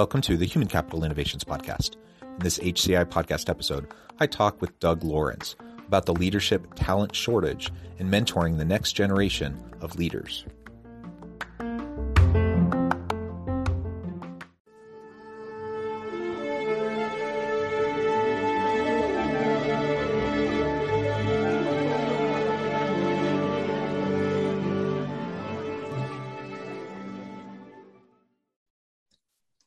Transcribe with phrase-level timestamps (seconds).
[0.00, 1.96] Welcome to the Human Capital Innovations Podcast.
[2.22, 3.86] In this HCI podcast episode,
[4.18, 9.62] I talk with Doug Lawrence about the leadership talent shortage and mentoring the next generation
[9.82, 10.46] of leaders.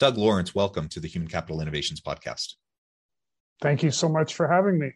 [0.04, 2.55] Doug Lawrence, welcome to the Human Capital Innovations Podcast.
[3.62, 4.91] Thank you so much for having me.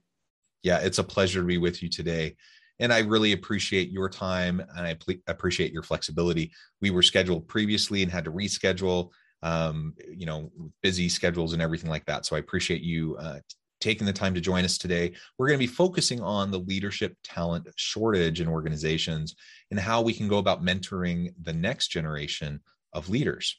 [0.63, 2.35] Yeah, it's a pleasure to be with you today.
[2.79, 6.51] And I really appreciate your time and I pl- appreciate your flexibility.
[6.81, 9.11] We were scheduled previously and had to reschedule,
[9.43, 10.51] um, you know,
[10.83, 12.25] busy schedules and everything like that.
[12.25, 13.39] So I appreciate you uh,
[13.79, 15.13] taking the time to join us today.
[15.37, 19.37] We're going to be focusing on the leadership talent shortage in organizations
[19.71, 22.59] and how we can go about mentoring the next generation
[22.91, 23.57] of leaders.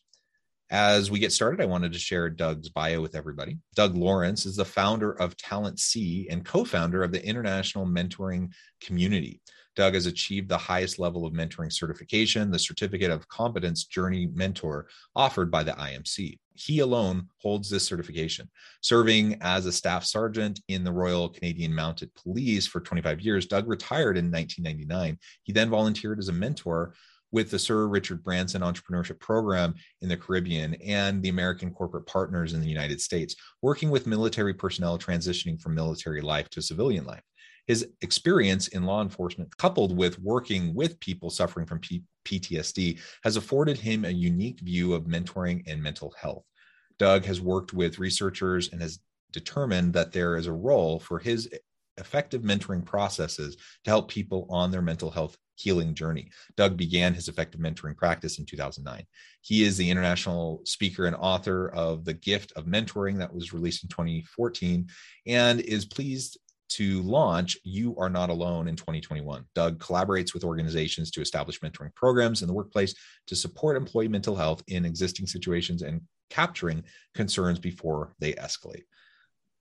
[0.70, 3.56] As we get started, I wanted to share Doug's bio with everybody.
[3.74, 8.52] Doug Lawrence is the founder of TalentC and co founder of the International Mentoring
[8.82, 9.40] Community.
[9.76, 14.88] Doug has achieved the highest level of mentoring certification, the Certificate of Competence Journey Mentor,
[15.14, 16.38] offered by the IMC.
[16.54, 18.50] He alone holds this certification.
[18.82, 23.68] Serving as a staff sergeant in the Royal Canadian Mounted Police for 25 years, Doug
[23.68, 25.16] retired in 1999.
[25.44, 26.94] He then volunteered as a mentor
[27.32, 32.52] with the Sir Richard Branson Entrepreneurship Program in the Caribbean and the American corporate partners
[32.52, 37.22] in the United States, working with military personnel transitioning from military life to civilian life.
[37.66, 43.36] His experience in law enforcement, coupled with working with people suffering from P- PTSD, has
[43.36, 46.44] afforded him a unique view of mentoring and mental health.
[46.98, 49.00] Doug has worked with researchers and has
[49.32, 51.48] determined that there is a role for his
[51.98, 56.30] effective mentoring processes to help people on their mental health healing journey.
[56.56, 59.04] Doug began his effective mentoring practice in 2009.
[59.40, 63.82] He is the international speaker and author of The Gift of Mentoring that was released
[63.82, 64.88] in 2014
[65.26, 66.38] and is pleased
[66.70, 69.44] to launch You Are Not Alone in 2021.
[69.54, 72.94] Doug collaborates with organizations to establish mentoring programs in the workplace
[73.26, 78.84] to support employee mental health in existing situations and capturing concerns before they escalate.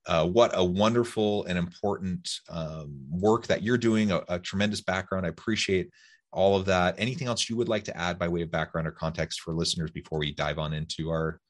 [0.08, 5.26] Uh, what a wonderful and important um, work that you're doing, a, a, tremendous background.
[5.26, 5.90] I appreciate
[6.32, 6.94] all of that.
[6.96, 9.90] Anything else you would like to add by way of background or context for listeners
[9.90, 11.40] before we dive on into our,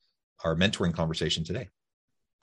[0.45, 1.69] our mentoring conversation today?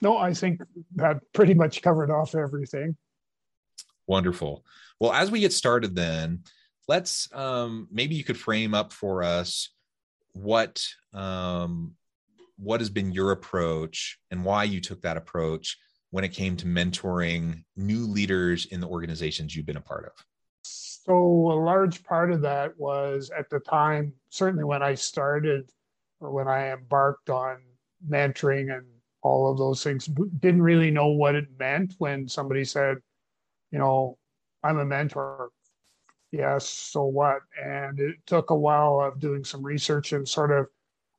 [0.01, 0.61] No, I think
[0.95, 2.95] that pretty much covered off everything.
[4.07, 4.63] Wonderful.
[5.01, 6.43] Well, as we get started, then
[6.87, 9.69] let's um, maybe you could frame up for us
[10.31, 11.95] what um,
[12.57, 15.77] what has been your approach and why you took that approach
[16.11, 20.11] when it came to mentoring new leaders in the organizations you've been a part of?
[20.63, 25.69] So, a large part of that was at the time, certainly when I started
[26.19, 27.57] or when I embarked on
[28.09, 28.85] mentoring and
[29.21, 30.05] all of those things,
[30.39, 32.97] didn't really know what it meant when somebody said,
[33.71, 34.17] you know,
[34.63, 35.49] I'm a mentor.
[36.31, 37.41] Yes, so what?
[37.63, 40.67] And it took a while of doing some research and sort of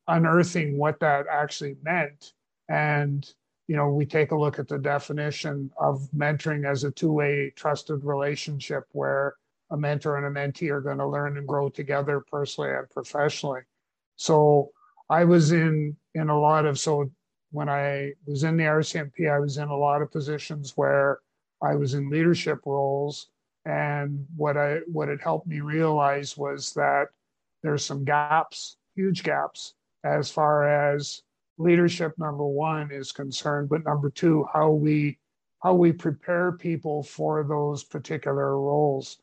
[0.08, 2.32] unearthing what that actually meant.
[2.68, 3.28] And
[3.68, 8.04] you know, we take a look at the definition of mentoring as a two-way trusted
[8.04, 9.34] relationship where
[9.70, 13.62] a mentor and a mentee are going to learn and grow together personally and professionally.
[14.16, 14.70] So
[15.10, 17.10] I was in in a lot of so
[17.50, 21.20] when I was in the RCMP, I was in a lot of positions where
[21.62, 23.28] I was in leadership roles.
[23.64, 27.06] And what I what it helped me realize was that
[27.62, 29.74] there's some gaps, huge gaps,
[30.04, 31.22] as far as
[31.58, 35.18] leadership number one is concerned, but number two, how we
[35.62, 39.18] how we prepare people for those particular roles.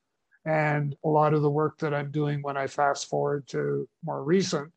[0.46, 4.24] And a lot of the work that I'm doing when I fast forward to more
[4.24, 4.72] recent,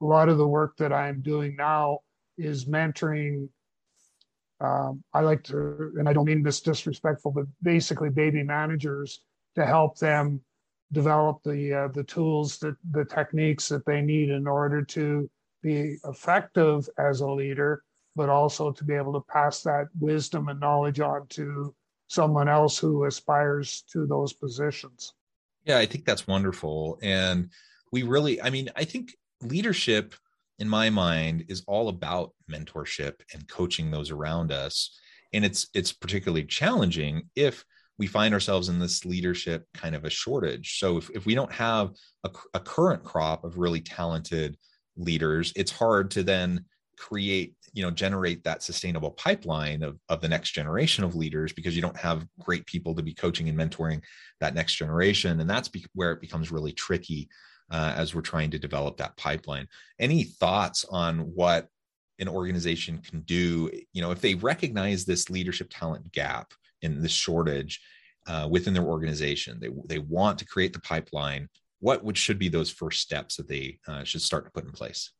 [0.00, 1.98] a lot of the work that I'm doing now
[2.38, 3.48] is mentoring.
[4.60, 9.20] Um, I like to, and I don't mean this disrespectful, but basically baby managers
[9.54, 10.40] to help them
[10.92, 15.30] develop the uh, the tools, that the techniques that they need in order to
[15.62, 17.82] be effective as a leader,
[18.16, 21.74] but also to be able to pass that wisdom and knowledge on to
[22.08, 25.14] someone else who aspires to those positions.
[25.64, 26.98] Yeah, I think that's wonderful.
[27.02, 27.50] And
[27.90, 30.14] we really, I mean, I think leadership
[30.58, 34.98] in my mind is all about mentorship and coaching those around us
[35.32, 37.64] and it's it's particularly challenging if
[37.98, 41.52] we find ourselves in this leadership kind of a shortage so if, if we don't
[41.52, 41.90] have
[42.24, 44.56] a, a current crop of really talented
[44.96, 46.64] leaders it's hard to then
[47.02, 51.74] create you know generate that sustainable pipeline of, of the next generation of leaders because
[51.74, 54.00] you don't have great people to be coaching and mentoring
[54.40, 55.40] that next generation.
[55.40, 57.28] And that's be- where it becomes really tricky
[57.70, 59.66] uh, as we're trying to develop that pipeline.
[59.98, 61.68] Any thoughts on what
[62.18, 66.52] an organization can do you know if they recognize this leadership talent gap
[66.82, 67.80] in this shortage
[68.28, 71.48] uh, within their organization they, they want to create the pipeline
[71.82, 74.72] what would should be those first steps that they uh, should start to put in
[74.72, 75.10] place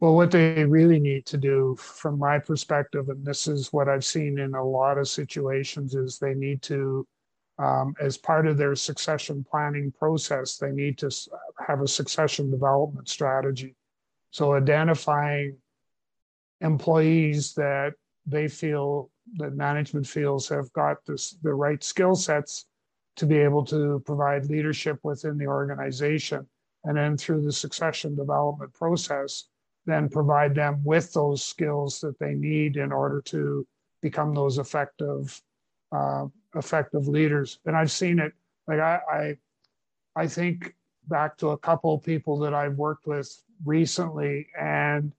[0.00, 4.04] well, what they really need to do, from my perspective, and this is what I've
[4.04, 7.06] seen in a lot of situations, is they need to,
[7.58, 11.10] um, as part of their succession planning process, they need to
[11.66, 13.76] have a succession development strategy.
[14.30, 15.58] So, identifying
[16.62, 17.92] employees that
[18.24, 22.64] they feel that management feels have got this, the right skill sets
[23.20, 26.46] to be able to provide leadership within the organization.
[26.84, 29.44] And then through the succession development process,
[29.84, 33.66] then provide them with those skills that they need in order to
[34.00, 35.38] become those effective
[35.92, 37.58] uh, effective leaders.
[37.66, 38.32] And I've seen it.
[38.66, 39.36] Like I, I,
[40.16, 40.74] I think
[41.06, 43.30] back to a couple of people that I've worked with
[43.66, 45.12] recently, and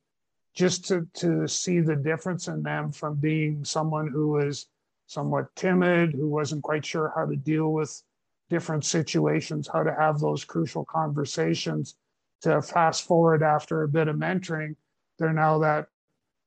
[0.55, 4.65] just to to see the difference in them from being someone who was
[5.11, 8.01] somewhat timid, who wasn't quite sure how to deal with
[8.49, 11.95] different situations, how to have those crucial conversations,
[12.41, 14.75] to fast forward after a bit of mentoring,
[15.19, 15.87] they're now that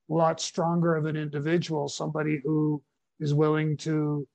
[0.08, 2.82] lot stronger of an individual, somebody who
[3.20, 4.26] is willing to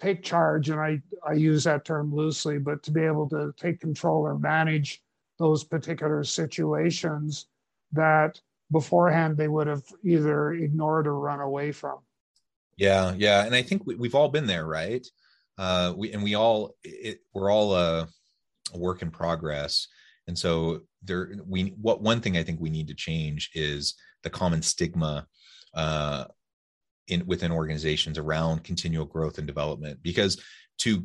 [0.00, 0.68] take charge.
[0.68, 4.38] And I, I use that term loosely, but to be able to take control or
[4.38, 5.00] manage
[5.38, 7.46] those particular situations
[7.92, 8.40] that
[8.70, 11.98] beforehand they would have either ignored or run away from.
[12.76, 15.06] Yeah, yeah, and I think we, have all been there, right?
[15.58, 18.08] Uh, we and we all it, we're all a,
[18.72, 19.86] a work in progress
[20.26, 24.30] and so there we what one thing i think we need to change is the
[24.30, 25.26] common stigma
[25.74, 26.24] uh,
[27.08, 30.40] in within organizations around continual growth and development because
[30.78, 31.04] to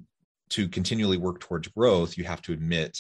[0.49, 2.99] to continually work towards growth you have to admit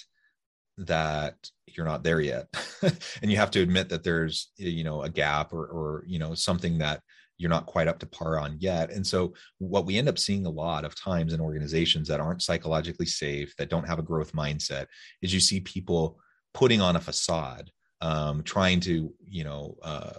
[0.77, 1.35] that
[1.65, 2.47] you're not there yet
[3.21, 6.33] and you have to admit that there's you know a gap or or you know
[6.33, 7.01] something that
[7.37, 8.91] you're not quite up to par on yet.
[8.91, 12.41] And so, what we end up seeing a lot of times in organizations that aren't
[12.41, 14.87] psychologically safe, that don't have a growth mindset,
[15.21, 16.19] is you see people
[16.53, 20.13] putting on a facade, um, trying to, you know, uh,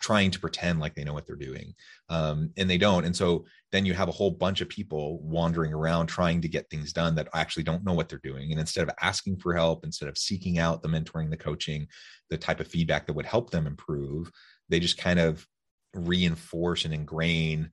[0.00, 1.74] trying to pretend like they know what they're doing
[2.08, 5.72] um, and they don't and so then you have a whole bunch of people wandering
[5.72, 8.82] around trying to get things done that actually don't know what they're doing and instead
[8.86, 11.86] of asking for help instead of seeking out the mentoring the coaching
[12.30, 14.30] the type of feedback that would help them improve
[14.68, 15.46] they just kind of
[15.94, 17.70] reinforce and ingrain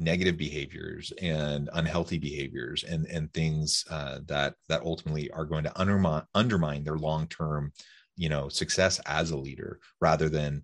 [0.00, 5.80] negative behaviors and unhealthy behaviors and and things uh, that that ultimately are going to
[5.80, 7.72] undermine undermine their long term
[8.16, 10.62] you know success as a leader rather than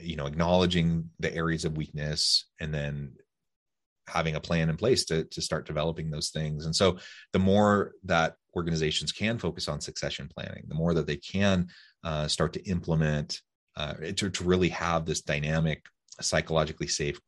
[0.00, 3.12] you know acknowledging the areas of weakness and then
[4.08, 6.64] having a plan in place to to start developing those things.
[6.64, 6.98] And so
[7.32, 11.68] the more that organizations can focus on succession planning the more that they can
[12.02, 13.40] uh, start to implement
[13.76, 15.84] uh, to, to really have this dynamic
[16.20, 17.20] psychologically safe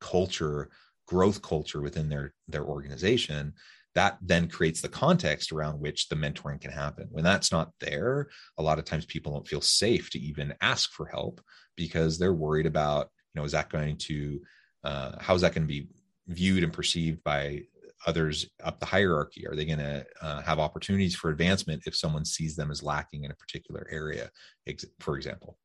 [0.00, 0.70] culture
[1.06, 3.54] growth culture within their their organization
[3.94, 7.08] that then creates the context around which the mentoring can happen.
[7.10, 10.92] When that's not there a lot of times people don't feel safe to even ask
[10.92, 11.40] for help
[11.76, 14.40] because they're worried about you know is that going to
[14.84, 15.88] uh, how is that going to be
[16.28, 17.62] viewed and perceived by
[18.06, 19.46] others up the hierarchy?
[19.46, 23.24] Are they going to uh, have opportunities for advancement if someone sees them as lacking
[23.24, 24.30] in a particular area
[25.00, 25.58] for example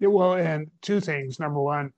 [0.00, 1.38] yeah, well, and two things.
[1.38, 1.92] Number one,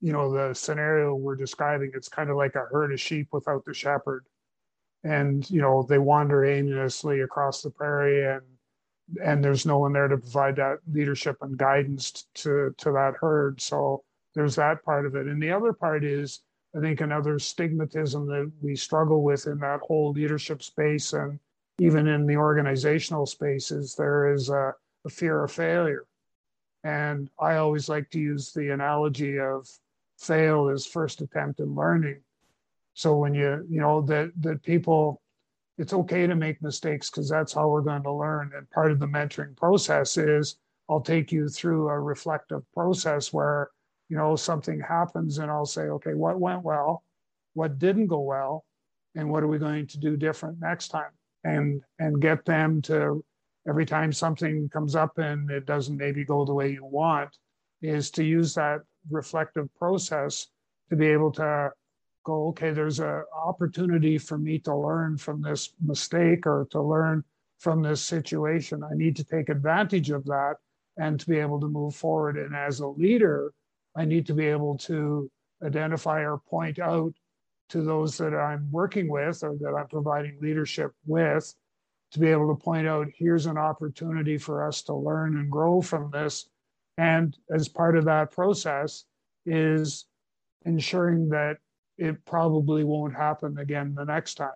[0.00, 3.64] you know, the scenario we're describing, it's kind of like a herd of sheep without
[3.64, 4.26] the shepherd.
[5.04, 8.42] And, you know, they wander aimlessly across the prairie and
[9.22, 13.60] and there's no one there to provide that leadership and guidance to to that herd.
[13.60, 14.02] So
[14.34, 15.26] there's that part of it.
[15.26, 16.40] And the other part is
[16.76, 21.38] I think another stigmatism that we struggle with in that whole leadership space and
[21.78, 26.06] even in the organizational spaces, there is a, a fear of failure
[26.84, 29.68] and I always like to use the analogy of
[30.18, 32.20] fail is first attempt in learning.
[32.94, 35.20] So when you, you know, that that people,
[35.78, 38.52] it's okay to make mistakes because that's how we're going to learn.
[38.56, 40.56] And part of the mentoring process is
[40.88, 43.70] I'll take you through a reflective process where,
[44.08, 47.02] you know, something happens and I'll say, okay, what went well?
[47.54, 48.64] What didn't go well?
[49.16, 51.10] And what are we going to do different next time?
[51.44, 53.24] and and get them to
[53.68, 57.30] every time something comes up and it doesn't maybe go the way you want
[57.82, 58.80] is to use that
[59.10, 60.48] reflective process
[60.90, 61.70] to be able to
[62.24, 67.22] go okay there's an opportunity for me to learn from this mistake or to learn
[67.58, 68.82] from this situation.
[68.82, 70.56] I need to take advantage of that
[70.98, 72.36] and to be able to move forward.
[72.36, 73.52] And as a leader
[73.96, 75.30] i need to be able to
[75.64, 77.12] identify or point out
[77.70, 81.54] to those that i'm working with or that i'm providing leadership with
[82.14, 85.82] to be able to point out here's an opportunity for us to learn and grow
[85.82, 86.48] from this
[86.96, 89.04] and as part of that process
[89.46, 90.06] is
[90.64, 91.58] ensuring that
[91.98, 94.50] it probably won't happen again the next time.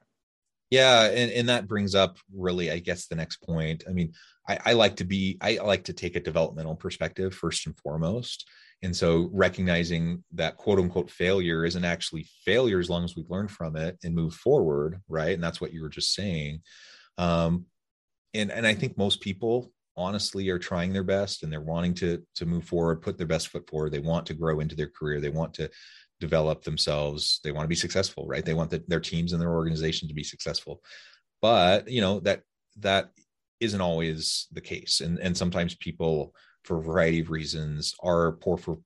[0.70, 3.84] Yeah, and, and that brings up really, I guess, the next point.
[3.88, 4.12] I mean,
[4.48, 8.48] I, I like to be, I like to take a developmental perspective first and foremost.
[8.82, 13.48] And so recognizing that quote unquote failure isn't actually failure as long as we learn
[13.48, 15.32] from it and move forward, right?
[15.32, 16.60] And that's what you were just saying.
[17.18, 17.66] Um,
[18.34, 22.22] and and I think most people honestly are trying their best and they're wanting to
[22.36, 23.92] to move forward, put their best foot forward.
[23.92, 25.20] They want to grow into their career.
[25.20, 25.68] They want to
[26.20, 27.40] develop themselves.
[27.42, 28.44] They want to be successful right?
[28.44, 30.80] They want the, their teams and their organization to be successful.
[31.42, 32.42] But you know that
[32.80, 33.10] that
[33.60, 35.00] isn't always the case.
[35.00, 36.34] And and sometimes people
[36.64, 38.78] for a variety of reasons are poor for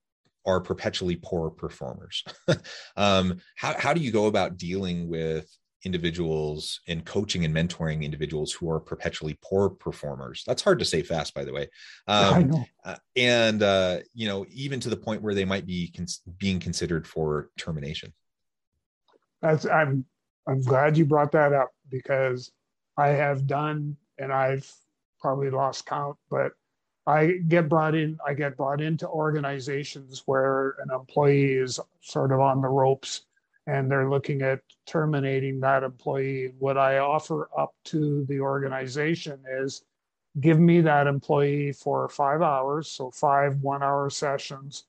[0.45, 2.23] are perpetually poor performers.
[2.97, 5.47] Um how, how do you go about dealing with
[5.83, 10.43] individuals and coaching and mentoring individuals who are perpetually poor performers.
[10.47, 11.67] That's hard to say fast, by the way.
[12.07, 16.21] Um, uh, and, uh, you know, even to the point where they might be cons-
[16.37, 18.13] being considered for termination.
[19.41, 20.05] That's, I'm,
[20.47, 22.51] I'm glad you brought that up because
[22.97, 24.71] I have done, and I've
[25.19, 26.53] probably lost count, but
[27.05, 32.39] I get brought in, I get brought into organizations where an employee is sort of
[32.39, 33.25] on the ropes
[33.67, 36.53] and they're looking at terminating that employee.
[36.59, 39.83] What I offer up to the organization is
[40.39, 44.85] give me that employee for five hours, so five one hour sessions.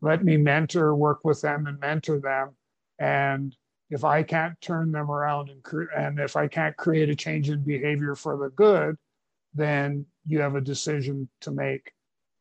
[0.00, 2.50] Let me mentor, work with them, and mentor them.
[2.98, 3.54] And
[3.90, 7.62] if I can't turn them around and, and if I can't create a change in
[7.62, 8.96] behavior for the good,
[9.54, 11.92] then you have a decision to make.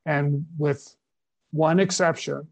[0.05, 0.95] And with
[1.51, 2.47] one exception,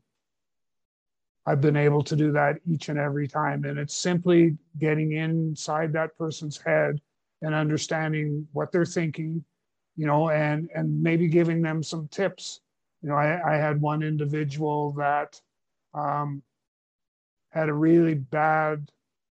[1.45, 3.65] I've been able to do that each and every time.
[3.65, 7.01] And it's simply getting inside that person's head
[7.41, 9.43] and understanding what they're thinking,
[9.97, 12.61] you know, and and maybe giving them some tips.
[13.01, 15.39] You know, I, I had one individual that
[15.93, 16.41] um,
[17.51, 18.89] had a really bad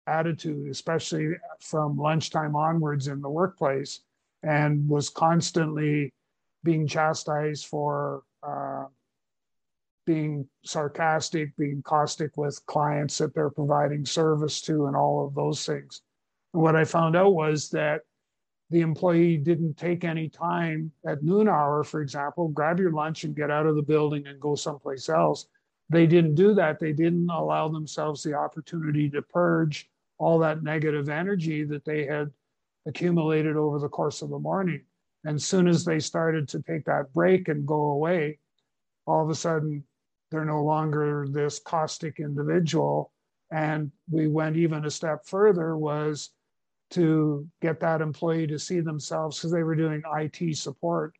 [0.06, 4.00] attitude, especially from lunchtime onwards in the workplace,
[4.42, 6.12] and was constantly
[6.62, 8.84] being chastised for uh,
[10.04, 15.64] being sarcastic, being caustic with clients that they're providing service to, and all of those
[15.64, 16.02] things.
[16.52, 18.02] And what I found out was that
[18.70, 23.36] the employee didn't take any time at noon hour, for example, grab your lunch and
[23.36, 25.46] get out of the building and go someplace else.
[25.90, 26.80] They didn't do that.
[26.80, 32.30] They didn't allow themselves the opportunity to purge all that negative energy that they had
[32.86, 34.82] accumulated over the course of the morning.
[35.24, 38.38] And soon as they started to take that break and go away,
[39.06, 39.84] all of a sudden
[40.34, 43.12] they're no longer this caustic individual.
[43.52, 46.30] And we went even a step further was
[46.90, 51.14] to get that employee to see themselves because they were doing IT support,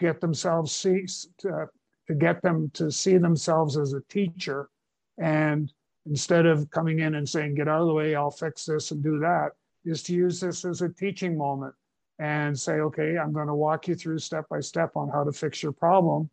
[0.00, 1.06] get themselves see
[1.38, 1.66] to,
[2.08, 4.68] to get them to see themselves as a teacher.
[5.16, 5.72] And
[6.06, 9.00] instead of coming in and saying, get out of the way, I'll fix this and
[9.00, 9.50] do that,
[9.84, 11.74] is to use this as a teaching moment
[12.18, 15.30] and say, okay, I'm going to walk you through step by step on how to
[15.30, 16.28] fix your problem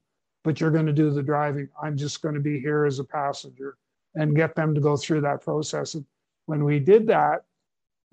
[0.48, 1.68] but you're going to do the driving.
[1.84, 3.76] I'm just going to be here as a passenger
[4.16, 5.94] and get them to go through that process.
[5.96, 6.06] And
[6.46, 7.44] when we did that,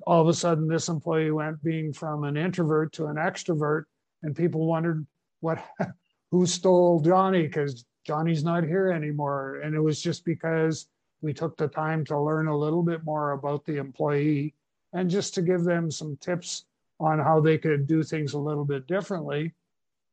[0.05, 3.85] all of a sudden this employee went being from an introvert to an extrovert,
[4.25, 5.07] and people wondered
[5.43, 5.65] what
[6.33, 9.61] who stole Johnny because Johnny's not here anymore.
[9.61, 10.89] And it was just because
[11.23, 14.55] we took the time to learn a little bit more about the employee
[14.93, 16.65] and just to give them some tips
[16.99, 19.55] on how they could do things a little bit differently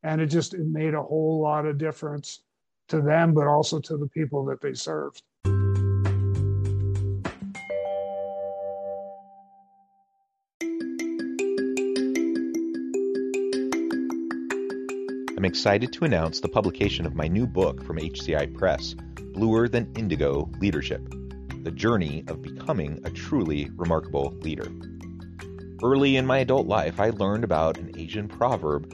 [0.04, 2.42] and it just it made a whole lot of difference
[2.88, 5.24] to them but also to the people that they served
[15.38, 18.94] I'm excited to announce the publication of my new book from HCI Press,
[19.34, 21.02] Bluer Than Indigo Leadership
[21.64, 24.68] The Journey of Becoming a Truly Remarkable Leader.
[25.84, 28.94] Early in my adult life, I learned about an Asian proverb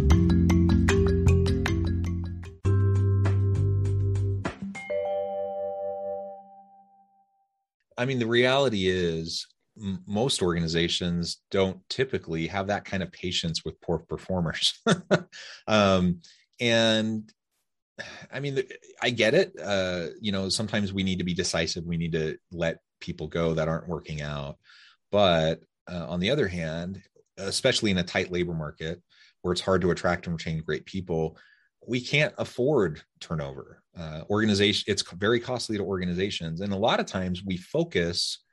[7.97, 9.47] I mean, the reality is
[10.05, 14.79] most organizations don't typically have that kind of patience with poor performers.
[15.67, 16.21] um,
[16.59, 17.31] and
[18.31, 18.61] I mean,
[19.01, 19.53] I get it.
[19.61, 21.85] Uh, you know, sometimes we need to be decisive.
[21.85, 24.57] We need to let people go that aren't working out.
[25.11, 27.01] But uh, on the other hand,
[27.37, 29.01] especially in a tight labor market
[29.41, 31.37] where it's hard to attract and retain great people,
[31.87, 33.81] we can't afford turnover.
[33.97, 38.43] Uh, organization, it's very costly to organizations, and a lot of times we focus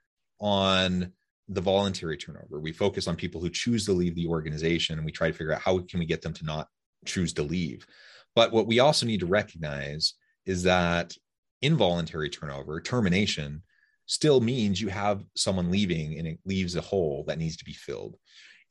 [0.40, 1.12] on
[1.49, 2.61] the voluntary turnover.
[2.61, 5.52] We focus on people who choose to leave the organization, and we try to figure
[5.52, 6.68] out how can we get them to not
[7.06, 7.87] choose to leave.
[8.35, 10.14] But what we also need to recognize
[10.47, 11.14] is that
[11.62, 13.62] involuntary turnover, termination,
[14.06, 17.75] still means you have someone leaving and it leaves a hole that needs to be
[17.75, 18.16] filled.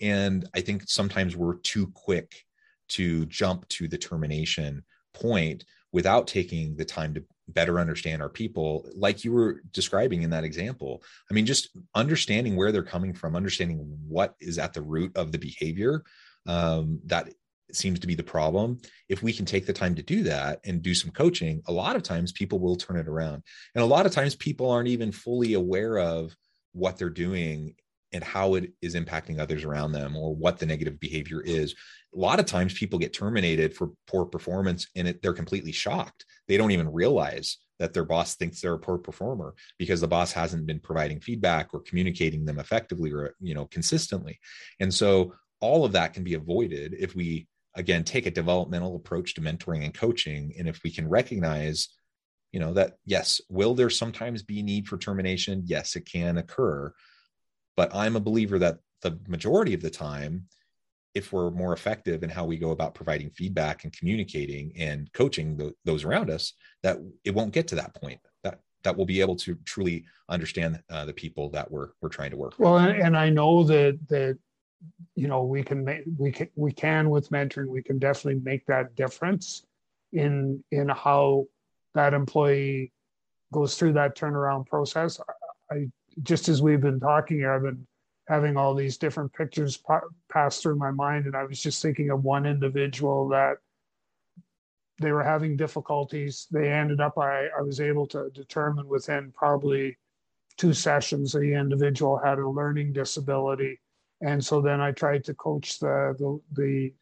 [0.01, 2.43] And I think sometimes we're too quick
[2.89, 8.85] to jump to the termination point without taking the time to better understand our people
[8.95, 11.01] like you were describing in that example.
[11.31, 13.77] I mean just understanding where they're coming from understanding
[14.07, 16.03] what is at the root of the behavior
[16.45, 17.29] um, that
[17.73, 18.79] seems to be the problem.
[19.09, 21.95] If we can take the time to do that and do some coaching a lot
[21.95, 23.43] of times people will turn it around.
[23.75, 26.35] And a lot of times people aren't even fully aware of
[26.73, 27.75] what they're doing
[28.13, 31.75] and how it is impacting others around them or what the negative behavior is
[32.15, 36.25] a lot of times people get terminated for poor performance and it, they're completely shocked.
[36.47, 40.31] They don't even realize that their boss thinks they're a poor performer because the boss
[40.31, 44.39] hasn't been providing feedback or communicating them effectively or you know consistently.
[44.79, 49.35] And so all of that can be avoided if we again take a developmental approach
[49.35, 51.89] to mentoring and coaching and if we can recognize
[52.51, 55.63] you know that yes will there sometimes be need for termination?
[55.65, 56.93] Yes it can occur.
[57.75, 60.47] But i'm a believer that the majority of the time
[61.17, 65.57] if we're more effective in how we go about providing feedback and communicating and coaching
[65.57, 66.53] the, those around us
[66.83, 70.79] that it won't get to that point that that we'll be able to truly understand
[70.91, 72.83] uh, the people that we're we're trying to work well with.
[72.83, 74.37] And, and i know that that
[75.15, 78.63] you know we can make we can we can with mentoring we can definitely make
[78.67, 79.65] that difference
[80.13, 81.45] in in how
[81.95, 82.91] that employee
[83.51, 85.19] goes through that turnaround process
[85.71, 85.87] i
[86.21, 87.87] just as we've been talking here i've been
[88.27, 92.09] having all these different pictures pa- pass through my mind and i was just thinking
[92.09, 93.57] of one individual that
[94.99, 96.47] they were having difficulties.
[96.51, 99.97] They ended up i, I was able to determine within probably
[100.57, 103.79] two sessions the individual had a learning disability.
[104.21, 106.93] And so then I tried to coach the the the,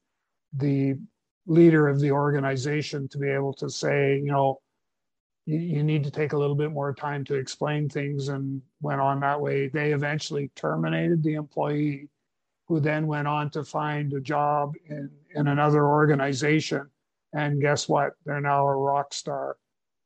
[0.53, 0.99] the
[1.47, 4.59] leader of the organization to be able to say, you know,
[5.45, 9.01] you, you need to take a little bit more time to explain things, and went
[9.01, 9.67] on that way.
[9.67, 12.09] They eventually terminated the employee,
[12.67, 16.89] who then went on to find a job in in another organization,
[17.33, 18.13] and guess what?
[18.25, 19.57] They're now a rock star,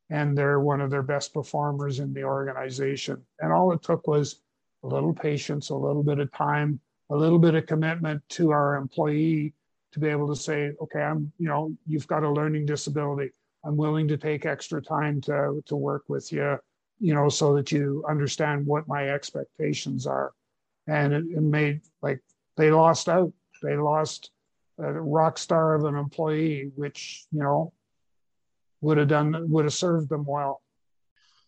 [0.10, 3.24] and they're one of their best performers in the organization.
[3.40, 4.42] And all it took was
[4.84, 8.76] a little patience, a little bit of time a little bit of commitment to our
[8.76, 9.54] employee
[9.92, 13.32] to be able to say, okay, I'm, you know, you've got a learning disability.
[13.64, 16.58] I'm willing to take extra time to, to work with you,
[17.00, 20.32] you know, so that you understand what my expectations are.
[20.88, 22.22] And it, it made like
[22.58, 23.34] they lost out.
[23.62, 24.32] They lost
[24.78, 27.74] a rock star of an employee, which, you know,
[28.82, 30.62] would have done, would have served them well.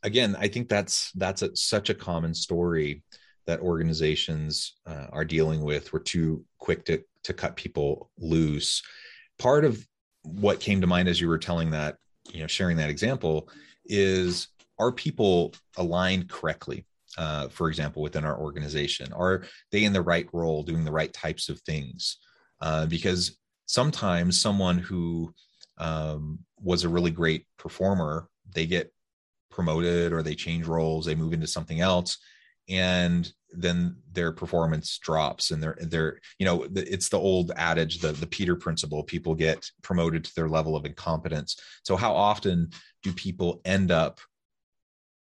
[0.04, 3.04] Again, I think that's, that's a, such a common story
[3.48, 5.92] that organizations uh, are dealing with.
[5.94, 8.82] We're too quick to to cut people loose.
[9.38, 9.88] Part of
[10.24, 11.98] what came to mind as you were telling that,
[12.32, 13.50] you know, sharing that example,
[13.86, 14.48] is
[14.80, 16.86] are people aligned correctly?
[17.18, 21.12] Uh, for example, within our organization, are they in the right role, doing the right
[21.14, 22.18] types of things?
[22.62, 25.34] Uh, because sometimes someone who
[25.78, 28.94] um, was a really great performer, they get
[29.50, 32.18] promoted or they change roles, they move into something else,
[32.72, 38.14] and then their performance drops and they're they're you know it's the old adage the
[38.14, 41.60] the peter principle people get promoted to their level of incompetence.
[41.84, 42.72] So how often
[43.04, 44.20] do people end up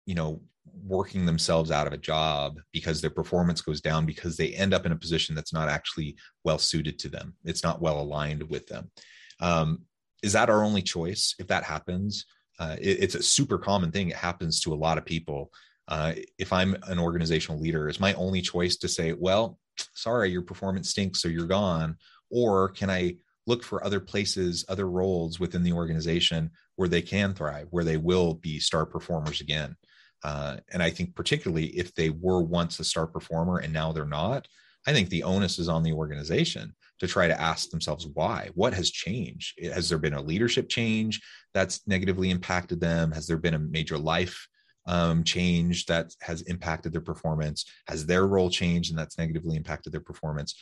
[0.05, 0.41] you know
[0.85, 4.85] working themselves out of a job because their performance goes down because they end up
[4.85, 7.35] in a position that's not actually well suited to them?
[7.43, 8.91] It's not well aligned with them.
[9.39, 9.83] Um,
[10.21, 11.35] is that our only choice?
[11.39, 12.25] If that happens
[12.59, 14.09] uh, it, it's a super common thing.
[14.09, 15.51] It happens to a lot of people
[15.87, 19.59] uh, if i'm an organizational leader is my only choice to say well
[19.93, 21.95] sorry your performance stinks so you're gone
[22.29, 23.15] or can i
[23.45, 27.97] look for other places other roles within the organization where they can thrive where they
[27.97, 29.75] will be star performers again
[30.23, 34.05] uh, and I think particularly if they were once a star performer and now they're
[34.05, 34.47] not,
[34.87, 38.49] I think the onus is on the organization to try to ask themselves why.
[38.53, 39.59] What has changed?
[39.61, 41.21] Has there been a leadership change
[41.53, 43.11] that's negatively impacted them?
[43.11, 44.47] Has there been a major life
[44.85, 47.65] um, change that has impacted their performance?
[47.87, 50.55] Has their role changed and that's negatively impacted their performance?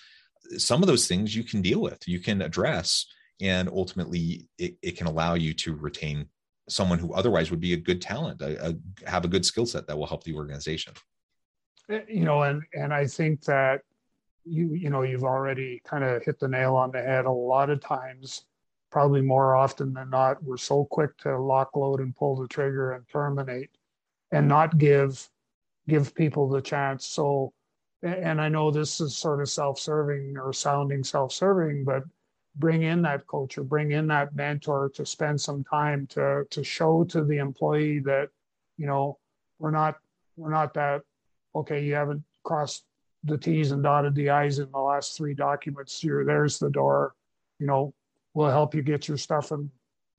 [0.57, 3.05] Some of those things you can deal with, you can address,
[3.39, 6.27] and ultimately it, it can allow you to retain
[6.69, 8.75] someone who otherwise would be a good talent, a, a,
[9.10, 10.93] have a good skill set that will help the organization.
[11.89, 13.81] Eh, you know, and and I think that
[14.45, 17.25] you you know you've already kind of hit the nail on the head.
[17.25, 18.45] A lot of times,
[18.91, 22.93] probably more often than not, we're so quick to lock, load, and pull the trigger
[22.93, 23.71] and terminate,
[24.31, 25.29] and not give
[25.87, 27.05] give people the chance.
[27.07, 27.53] So,
[28.03, 32.03] and I know this is sort of self-serving or sounding self-serving, but
[32.55, 36.63] bring in that coach or bring in that mentor to spend some time to to
[36.63, 38.29] show to the employee that
[38.77, 39.17] you know
[39.59, 39.95] we're not
[40.35, 41.01] we're not that
[41.55, 42.83] okay you haven't crossed
[43.23, 47.13] the t's and dotted the i's in the last three documents you're there's the door
[47.59, 47.93] you know
[48.33, 49.69] we'll help you get your stuff and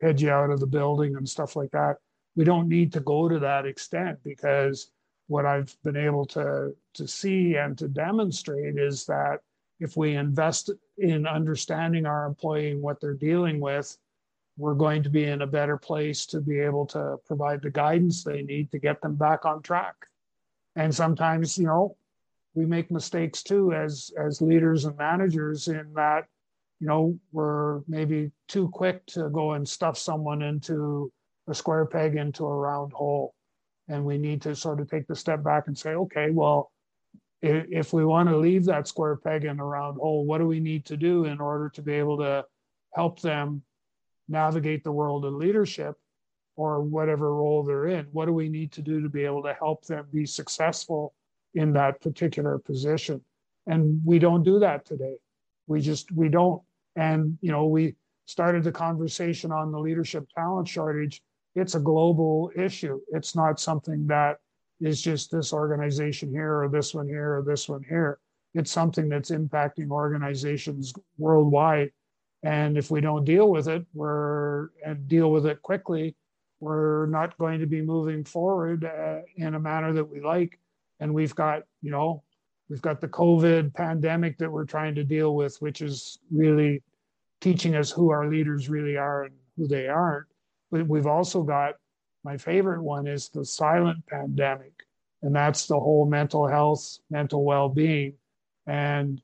[0.00, 1.96] head you out of the building and stuff like that
[2.36, 4.90] we don't need to go to that extent because
[5.28, 9.40] what i've been able to to see and to demonstrate is that
[9.82, 13.98] if we invest in understanding our employee and what they're dealing with,
[14.56, 18.22] we're going to be in a better place to be able to provide the guidance
[18.22, 19.96] they need to get them back on track.
[20.76, 21.96] And sometimes, you know,
[22.54, 26.26] we make mistakes too as as leaders and managers in that,
[26.78, 31.10] you know, we're maybe too quick to go and stuff someone into
[31.48, 33.34] a square peg into a round hole.
[33.88, 36.70] And we need to sort of take the step back and say, okay, well,
[37.42, 40.60] if we want to leave that square peg in a round hole, what do we
[40.60, 42.44] need to do in order to be able to
[42.94, 43.62] help them
[44.28, 45.96] navigate the world of leadership
[46.54, 48.06] or whatever role they're in?
[48.12, 51.14] What do we need to do to be able to help them be successful
[51.54, 53.20] in that particular position?
[53.66, 55.16] And we don't do that today.
[55.66, 56.62] We just, we don't.
[56.94, 61.20] And, you know, we started the conversation on the leadership talent shortage.
[61.54, 63.00] It's a global issue.
[63.12, 64.38] It's not something that
[64.80, 68.18] is just this organization here or this one here or this one here.
[68.54, 71.92] It's something that's impacting organizations worldwide.
[72.42, 76.16] And if we don't deal with it, we're and deal with it quickly,
[76.60, 80.58] we're not going to be moving forward uh, in a manner that we like.
[81.00, 82.22] And we've got, you know,
[82.68, 86.82] we've got the COVID pandemic that we're trying to deal with, which is really
[87.40, 90.26] teaching us who our leaders really are and who they aren't.
[90.72, 91.74] We've also got
[92.24, 94.72] my favorite one is the silent pandemic,
[95.22, 98.14] and that's the whole mental health, mental well being.
[98.66, 99.20] And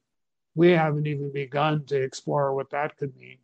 [0.54, 3.38] we haven't even begun to explore what that could mean.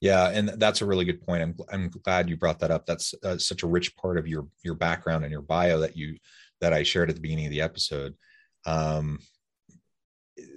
[0.00, 1.42] Yeah, and that's a really good point.
[1.42, 2.86] I'm I'm glad you brought that up.
[2.86, 6.16] That's uh, such a rich part of your your background and your bio that you
[6.60, 8.14] that I shared at the beginning of the episode.
[8.66, 9.20] Um,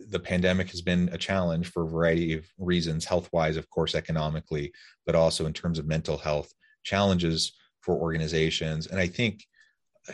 [0.10, 3.96] the pandemic has been a challenge for a variety of reasons, health wise, of course,
[3.96, 4.74] economically,
[5.06, 8.88] but also in terms of mental health challenges for organizations.
[8.88, 9.46] And I think
[10.10, 10.13] uh,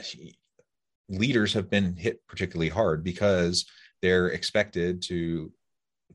[1.09, 3.65] leaders have been hit particularly hard because
[4.01, 5.51] they're expected to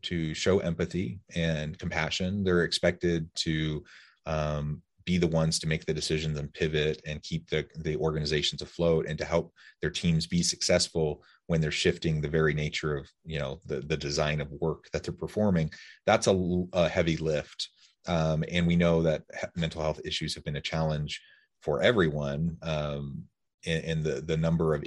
[0.02, 2.42] to show empathy and compassion.
[2.42, 3.84] They're expected to
[4.26, 8.62] um, be the ones to make the decisions and pivot and keep the, the organizations
[8.62, 13.08] afloat and to help their teams be successful when they're shifting the very nature of
[13.24, 15.70] you know the, the design of work that they're performing
[16.06, 17.68] that's a, a heavy lift
[18.06, 19.22] um, and we know that
[19.56, 21.20] mental health issues have been a challenge
[21.60, 23.22] for everyone um,
[23.66, 24.84] and, and, the the number of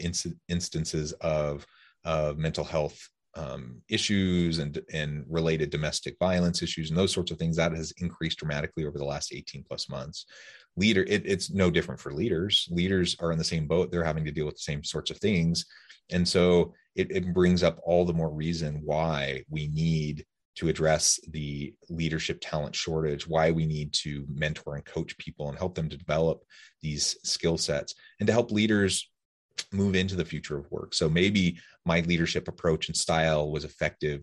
[0.50, 1.66] instances of
[2.04, 7.38] of mental health um, issues and and related domestic violence issues and those sorts of
[7.38, 10.26] things that has increased dramatically over the last 18 plus months.
[10.78, 12.68] Leader it, it's no different for leaders.
[12.70, 13.92] Leaders are in the same boat.
[13.92, 15.66] They're having to deal with the same sorts of things.
[16.12, 21.20] And so it, it brings up all the more reason why we need to address
[21.30, 25.90] the leadership talent shortage, why we need to mentor and coach people and help them
[25.90, 26.44] to develop
[26.82, 29.10] these skill sets, and to help leaders
[29.72, 30.94] move into the future of work.
[30.94, 34.22] So maybe my leadership approach and style was effective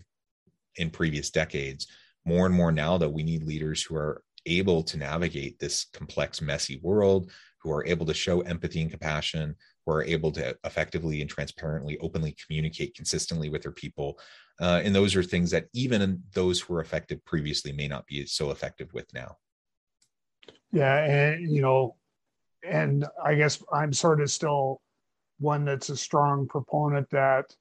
[0.77, 1.87] in previous decades.
[2.25, 6.41] More and more now that we need leaders who are able to navigate this complex,
[6.41, 7.31] messy world,
[7.63, 11.99] who are able to show empathy and compassion, who are able to effectively and transparently,
[11.99, 14.19] openly communicate consistently with their people.
[14.61, 18.25] Uh, and those are things that even those who were effective previously may not be
[18.27, 19.37] so effective with now.
[20.73, 21.05] Yeah.
[21.05, 21.97] And, you know,
[22.69, 24.81] and I guess I'm sort of still
[25.39, 27.55] one that's a strong proponent that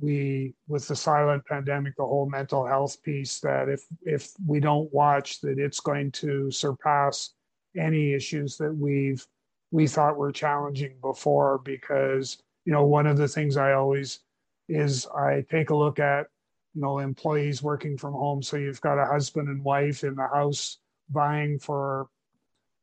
[0.00, 4.92] we with the silent pandemic the whole mental health piece that if if we don't
[4.92, 7.34] watch that it's going to surpass
[7.76, 9.26] any issues that we've
[9.70, 14.20] we thought were challenging before because you know one of the things i always
[14.68, 16.26] is i take a look at
[16.74, 20.28] you know employees working from home so you've got a husband and wife in the
[20.28, 20.78] house
[21.10, 22.08] buying for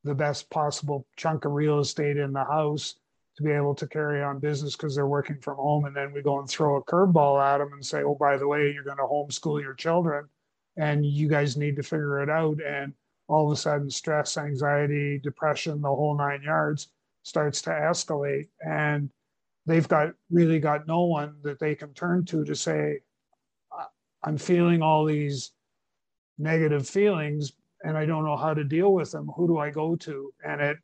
[0.03, 2.95] the best possible chunk of real estate in the house
[3.35, 5.85] to be able to carry on business because they're working from home.
[5.85, 8.47] And then we go and throw a curveball at them and say, oh, by the
[8.47, 10.29] way, you're going to homeschool your children
[10.77, 12.59] and you guys need to figure it out.
[12.65, 12.93] And
[13.27, 16.89] all of a sudden, stress, anxiety, depression, the whole nine yards
[17.23, 18.47] starts to escalate.
[18.65, 19.09] And
[19.65, 22.99] they've got really got no one that they can turn to to say,
[24.23, 25.51] I'm feeling all these
[26.37, 29.29] negative feelings and I don't know how to deal with them.
[29.35, 30.33] Who do I go to?
[30.43, 30.77] And it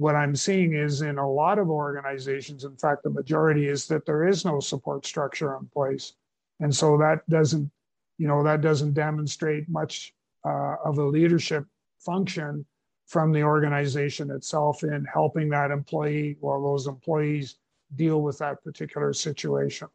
[0.00, 4.06] what I'm seeing is in a lot of organizations, in fact, the majority is that
[4.06, 6.14] there is no support structure in place.
[6.60, 7.70] And so that doesn't,
[8.16, 11.64] you know, that doesn't demonstrate much uh, of a leadership
[11.98, 12.64] function
[13.06, 17.56] from the organization itself in helping that employee or those employees
[17.96, 19.88] deal with that particular situation.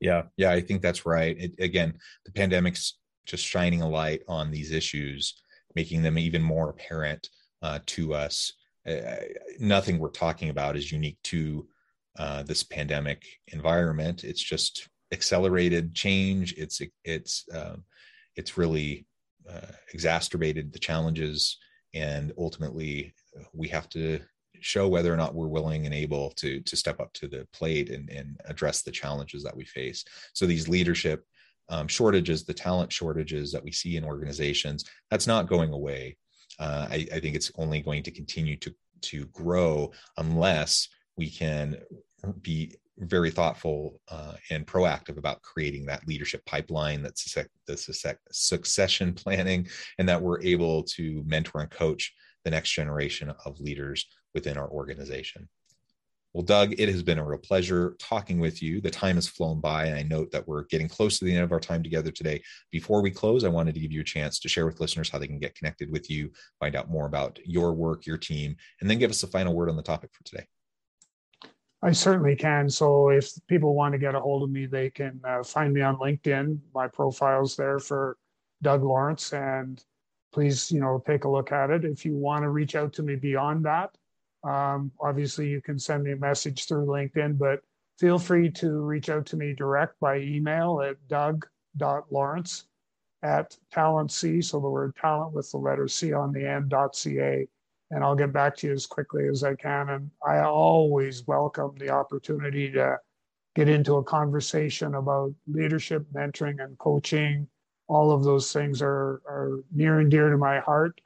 [0.00, 1.36] Yeah, yeah, I think that's right.
[1.38, 5.42] It, again, the pandemic's just shining a light on these issues,
[5.74, 7.28] making them even more apparent
[7.62, 8.52] uh, to us
[8.88, 9.16] uh,
[9.58, 11.66] nothing we're talking about is unique to
[12.18, 14.24] uh, this pandemic environment.
[14.24, 16.54] It's just accelerated change.
[16.56, 17.84] It's it's um,
[18.36, 19.06] it's really
[19.48, 21.58] uh, exacerbated the challenges,
[21.94, 23.14] and ultimately
[23.52, 24.20] we have to
[24.60, 27.90] show whether or not we're willing and able to to step up to the plate
[27.90, 30.04] and, and address the challenges that we face.
[30.32, 31.24] So these leadership
[31.68, 36.16] um, shortages, the talent shortages that we see in organizations, that's not going away
[36.58, 41.78] uh, I, I, think it's only going to continue to to grow unless we can
[42.42, 47.34] be very thoughtful uh, and proactive about creating that leadership pipeline that's
[47.66, 49.66] the succession planning
[49.98, 52.12] and that we're able to mentor and coach
[52.44, 55.48] the next generation of leaders within our organization
[56.34, 58.80] well, Doug, it has been a real pleasure talking with you.
[58.80, 61.42] The time has flown by, and I note that we're getting close to the end
[61.42, 62.42] of our time together today.
[62.70, 65.18] Before we close, I wanted to give you a chance to share with listeners how
[65.18, 66.30] they can get connected with you,
[66.60, 69.70] find out more about your work, your team, and then give us a final word
[69.70, 70.46] on the topic for today.
[71.80, 72.68] I certainly can.
[72.68, 75.80] So if people want to get a hold of me, they can uh, find me
[75.80, 76.58] on LinkedIn.
[76.74, 78.16] My profile's there for
[78.62, 79.82] Doug Lawrence, and
[80.32, 81.84] please, you know, take a look at it.
[81.84, 83.96] If you want to reach out to me beyond that,
[84.42, 87.60] um, obviously, you can send me a message through LinkedIn, but
[87.98, 92.66] feel free to reach out to me direct by email at doug.lawrence
[93.22, 96.94] at talent C, so the word talent with the letter C on the end, dot
[96.94, 97.46] .ca,
[97.90, 99.88] and I'll get back to you as quickly as I can.
[99.88, 102.98] And I always welcome the opportunity to
[103.54, 107.48] get into a conversation about leadership, mentoring, and coaching.
[107.88, 111.00] All of those things are, are near and dear to my heart.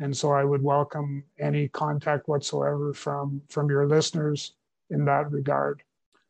[0.00, 4.54] And so I would welcome any contact whatsoever from from your listeners
[4.90, 5.82] in that regard.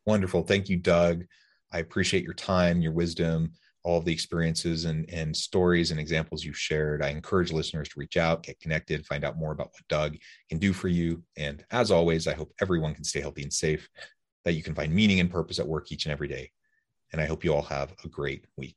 [0.06, 0.42] Wonderful.
[0.42, 1.26] Thank you, Doug.
[1.70, 3.52] I appreciate your time, your wisdom,
[3.84, 7.02] all the experiences and, and stories and examples you've shared.
[7.02, 10.16] I encourage listeners to reach out, get connected, find out more about what Doug
[10.48, 11.22] can do for you.
[11.36, 13.88] And as always, I hope everyone can stay healthy and safe,
[14.44, 16.50] that you can find meaning and purpose at work each and every day.
[17.12, 18.76] And I hope you all have a great week.